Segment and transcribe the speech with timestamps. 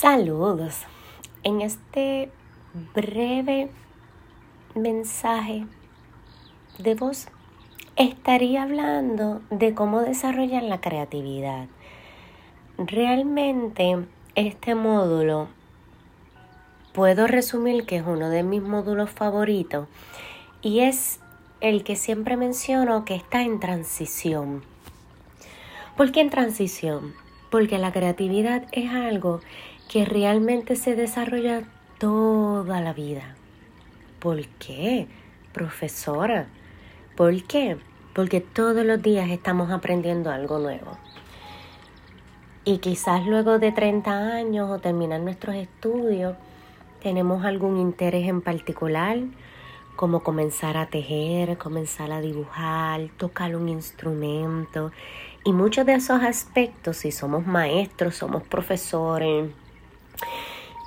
[0.00, 0.84] Saludos.
[1.42, 2.30] En este
[2.94, 3.68] breve
[4.76, 5.66] mensaje
[6.78, 7.26] de voz
[7.96, 11.66] estaría hablando de cómo desarrollar la creatividad.
[12.78, 15.48] Realmente este módulo
[16.92, 19.88] puedo resumir que es uno de mis módulos favoritos
[20.62, 21.18] y es
[21.60, 24.62] el que siempre menciono que está en transición.
[25.96, 27.14] ¿Por qué en transición?
[27.50, 29.40] Porque la creatividad es algo
[29.88, 31.62] que realmente se desarrolla
[31.98, 33.34] toda la vida.
[34.18, 35.06] ¿Por qué,
[35.52, 36.46] profesora?
[37.16, 37.76] ¿Por qué?
[38.14, 40.98] Porque todos los días estamos aprendiendo algo nuevo.
[42.64, 46.36] Y quizás luego de 30 años o terminar nuestros estudios,
[47.02, 49.18] tenemos algún interés en particular,
[49.96, 54.92] como comenzar a tejer, comenzar a dibujar, tocar un instrumento.
[55.44, 59.50] Y muchos de esos aspectos, si somos maestros, somos profesores,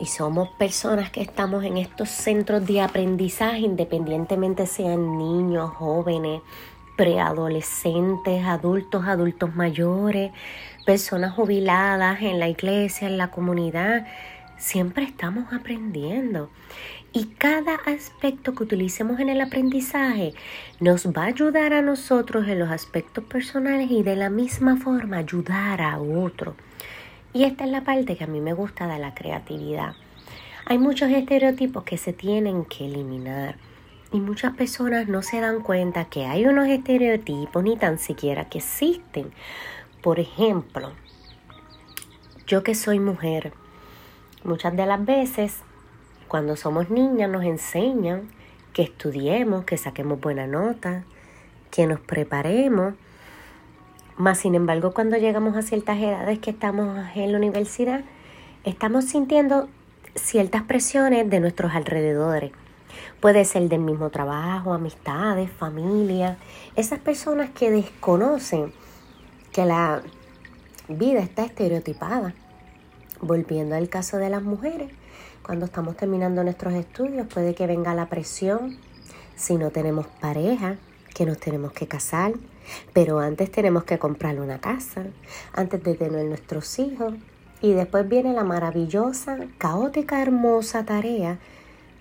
[0.00, 6.42] y somos personas que estamos en estos centros de aprendizaje, independientemente sean niños, jóvenes,
[6.96, 10.32] preadolescentes, adultos, adultos mayores,
[10.84, 14.06] personas jubiladas en la iglesia, en la comunidad.
[14.58, 16.50] Siempre estamos aprendiendo.
[17.12, 20.34] Y cada aspecto que utilicemos en el aprendizaje
[20.80, 25.18] nos va a ayudar a nosotros en los aspectos personales y de la misma forma
[25.18, 26.56] ayudar a otro.
[27.32, 29.94] Y esta es la parte que a mí me gusta de la creatividad.
[30.66, 33.56] Hay muchos estereotipos que se tienen que eliminar
[34.12, 38.58] y muchas personas no se dan cuenta que hay unos estereotipos ni tan siquiera que
[38.58, 39.32] existen.
[40.02, 40.92] Por ejemplo,
[42.46, 43.52] yo que soy mujer,
[44.44, 45.56] muchas de las veces
[46.28, 48.28] cuando somos niñas nos enseñan
[48.72, 51.04] que estudiemos, que saquemos buena nota,
[51.70, 52.94] que nos preparemos
[54.16, 58.02] más sin embargo, cuando llegamos a ciertas edades que estamos en la universidad,
[58.62, 59.68] estamos sintiendo
[60.14, 62.52] ciertas presiones de nuestros alrededores.
[63.18, 66.36] Puede ser del mismo trabajo, amistades, familia,
[66.76, 68.72] esas personas que desconocen
[69.52, 70.02] que la
[70.86, 72.34] vida está estereotipada.
[73.26, 74.92] Volviendo al caso de las mujeres,
[75.42, 78.76] cuando estamos terminando nuestros estudios puede que venga la presión
[79.34, 80.76] si no tenemos pareja,
[81.14, 82.34] que nos tenemos que casar,
[82.92, 85.06] pero antes tenemos que comprarle una casa,
[85.54, 87.14] antes de tener nuestros hijos.
[87.62, 91.38] Y después viene la maravillosa, caótica, hermosa tarea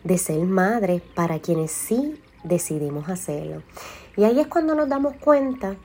[0.04, 3.64] de ser madre para quienes sí decidimos hacerlo.
[4.18, 5.78] Y ahí es cuando nos damos cuenta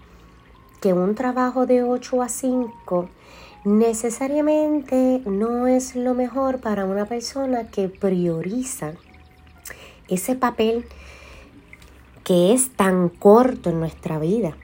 [0.81, 3.09] que un trabajo de 8 a 5
[3.69, 8.93] necesariamente no es lo mejor para una persona que prioriza
[10.09, 10.87] ese papel
[12.25, 14.57] que es tan corto en nuestra vida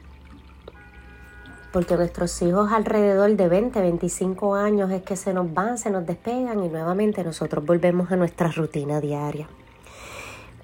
[1.74, 6.06] porque nuestros hijos alrededor de 20, 25 años es que se nos van, se nos
[6.06, 9.48] despegan y nuevamente nosotros volvemos a nuestra rutina diaria.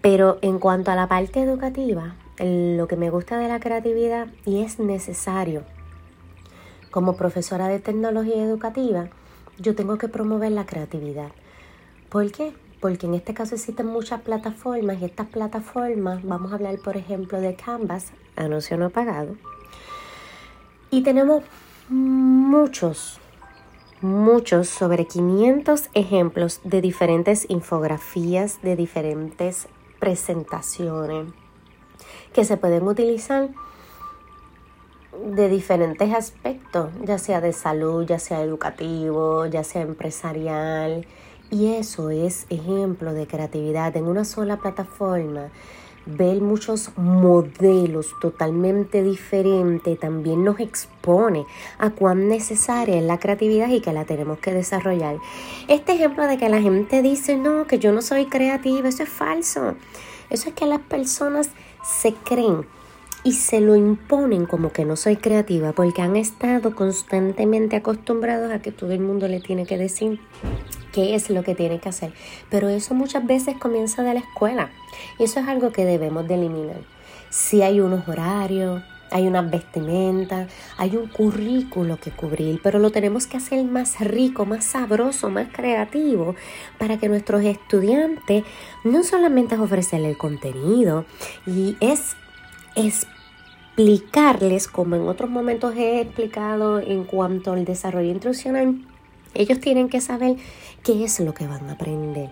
[0.00, 4.62] Pero en cuanto a la parte educativa, lo que me gusta de la creatividad y
[4.62, 5.64] es necesario,
[6.90, 9.08] como profesora de tecnología educativa,
[9.58, 11.30] yo tengo que promover la creatividad.
[12.08, 12.52] ¿Por qué?
[12.80, 17.40] Porque en este caso existen muchas plataformas y estas plataformas, vamos a hablar por ejemplo
[17.40, 19.36] de Canvas, anuncio no pagado,
[20.90, 21.44] y tenemos
[21.88, 23.20] muchos,
[24.00, 29.68] muchos, sobre 500 ejemplos de diferentes infografías, de diferentes
[30.00, 31.32] presentaciones
[32.32, 33.50] que se pueden utilizar
[35.24, 41.06] de diferentes aspectos, ya sea de salud, ya sea educativo, ya sea empresarial.
[41.50, 45.50] Y eso es ejemplo de creatividad en una sola plataforma
[46.06, 51.44] ver muchos modelos totalmente diferentes también nos expone
[51.78, 55.16] a cuán necesaria es la creatividad y que la tenemos que desarrollar.
[55.68, 59.08] Este ejemplo de que la gente dice, no, que yo no soy creativa, eso es
[59.08, 59.74] falso.
[60.30, 61.50] Eso es que las personas
[61.82, 62.64] se creen
[63.22, 68.60] y se lo imponen como que no soy creativa porque han estado constantemente acostumbrados a
[68.60, 70.20] que todo el mundo le tiene que decir
[70.92, 72.12] qué es lo que tiene que hacer.
[72.50, 74.70] Pero eso muchas veces comienza de la escuela
[75.18, 76.80] y eso es algo que debemos de eliminar.
[77.30, 83.26] Si hay unos horarios, hay unas vestimentas, hay un currículo que cubrir, pero lo tenemos
[83.26, 86.36] que hacer más rico, más sabroso, más creativo,
[86.78, 88.44] para que nuestros estudiantes
[88.84, 91.04] no solamente es ofrecerle el contenido
[91.46, 92.16] y es
[92.74, 98.84] explicarles, como en otros momentos he explicado en cuanto al desarrollo instruccional,
[99.34, 100.36] ellos tienen que saber
[100.82, 102.30] qué es lo que van a aprender.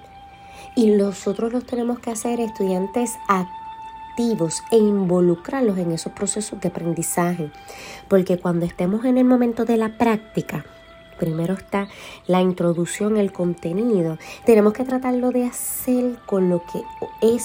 [0.76, 7.50] Y nosotros los tenemos que hacer estudiantes activos e involucrarlos en esos procesos de aprendizaje.
[8.08, 10.64] Porque cuando estemos en el momento de la práctica,
[11.19, 11.88] primero está
[12.26, 14.19] la introducción, el contenido.
[14.44, 16.82] Tenemos que tratarlo de hacer con lo que
[17.20, 17.44] es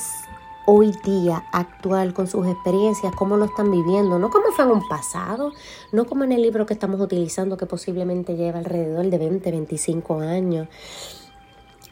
[0.65, 4.87] hoy día actual, con sus experiencias, cómo lo están viviendo, no como fue en un
[4.87, 5.51] pasado,
[5.91, 10.19] no como en el libro que estamos utilizando que posiblemente lleva alrededor de 20, 25
[10.19, 10.67] años,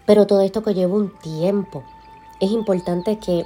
[0.05, 1.83] pero todo esto que lleva un tiempo.
[2.39, 3.45] Es importante que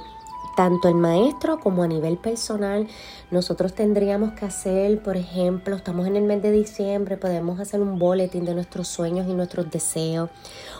[0.56, 2.88] tanto el maestro como a nivel personal,
[3.30, 7.98] nosotros tendríamos que hacer, por ejemplo, estamos en el mes de diciembre, podemos hacer un
[7.98, 10.30] boletín de nuestros sueños y nuestros deseos,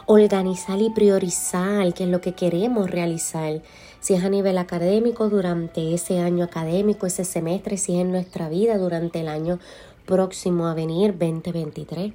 [0.07, 3.61] organizar y priorizar qué es lo que queremos realizar,
[4.07, 8.49] si es a nivel académico durante ese año académico, ese semestre, si es en nuestra
[8.49, 9.59] vida durante el año
[10.07, 12.13] próximo a venir, 2023.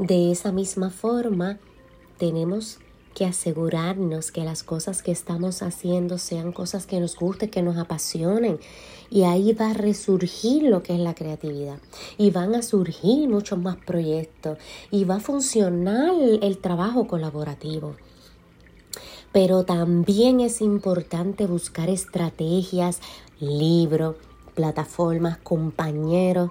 [0.00, 1.60] De esa misma forma,
[2.18, 2.80] tenemos
[3.14, 7.76] que asegurarnos que las cosas que estamos haciendo sean cosas que nos gusten, que nos
[7.76, 8.58] apasionen.
[9.08, 11.78] Y ahí va a resurgir lo que es la creatividad.
[12.18, 14.58] Y van a surgir muchos más proyectos.
[14.90, 16.10] Y va a funcionar
[16.42, 17.94] el trabajo colaborativo.
[19.34, 23.00] Pero también es importante buscar estrategias,
[23.40, 24.14] libros,
[24.54, 26.50] plataformas, compañeros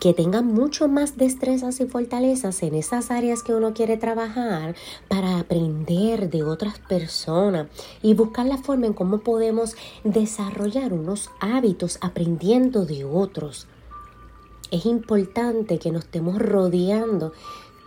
[0.00, 4.76] que tengan mucho más destrezas y fortalezas en esas áreas que uno quiere trabajar
[5.08, 7.66] para aprender de otras personas
[8.02, 13.66] y buscar la forma en cómo podemos desarrollar unos hábitos aprendiendo de otros.
[14.70, 17.32] Es importante que nos estemos rodeando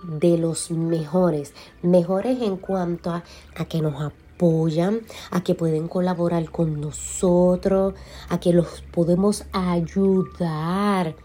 [0.03, 3.23] de los mejores, mejores en cuanto a,
[3.67, 4.01] que nos
[4.35, 5.01] apoyan,
[5.31, 7.93] a que pueden colaborar con nosotros,
[8.29, 11.15] a que los podemos ayudar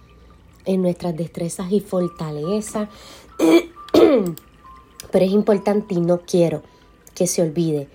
[0.64, 2.88] en nuestras destrezas y fortalezas.
[5.12, 6.62] Pero es importante y no quiero
[7.14, 7.88] que se olvide.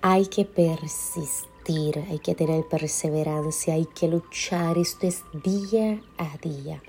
[0.00, 4.78] Hay que persistir, hay que tener perseverancia, hay que luchar.
[4.78, 6.82] Esto es día a día.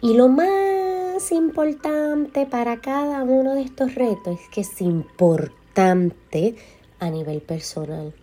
[0.00, 6.56] Y lo más importante para cada uno de estos retos es que es importante
[7.02, 8.14] a nivel personal.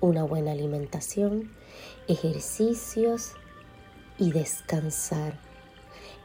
[0.00, 1.50] Una buena alimentación,
[2.06, 3.32] ejercicios
[4.18, 5.36] y descansar.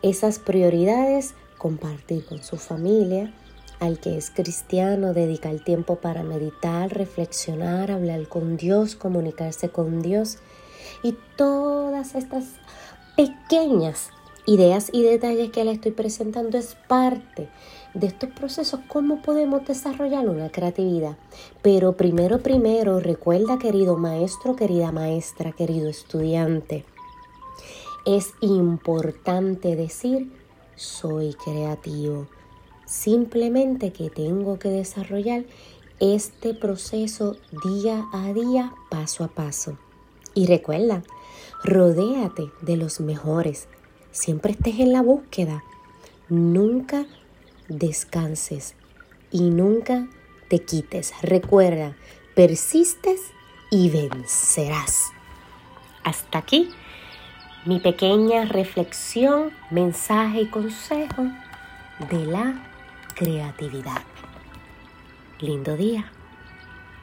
[0.04, 3.34] Esas prioridades, compartir con su familia,
[3.80, 10.38] al que es cristiano, dedicar tiempo para meditar, reflexionar, hablar con Dios, comunicarse con Dios.
[11.02, 12.46] Y todas estas
[13.18, 14.12] pequeñas
[14.46, 17.50] ideas y detalles que le estoy presentando es parte
[17.96, 21.18] de estos procesos, cómo podemos desarrollar una creatividad.
[21.62, 26.86] Pero primero, primero, recuerda querido maestro, querida maestra, querido estudiante,
[28.06, 30.32] es importante decir
[30.76, 32.28] soy creativo.
[32.86, 35.46] Simplemente que tengo que desarrollar
[36.00, 39.80] este proceso día a día, paso a paso.
[40.36, 41.02] Y recuerda,
[41.64, 43.68] rodéate de los mejores.
[44.12, 45.64] Siempre estés en la búsqueda.
[46.30, 47.08] Nunca
[47.68, 48.76] descanses
[49.32, 50.08] y nunca
[50.50, 51.14] te quites.
[51.22, 51.96] Recuerda,
[52.36, 53.22] persistes
[53.72, 55.12] y vencerás.
[56.04, 56.70] Hasta aquí
[57.66, 61.24] mi pequeña reflexión, mensaje y consejo
[62.12, 62.64] de la
[63.16, 64.04] creatividad.
[65.40, 66.12] Lindo día.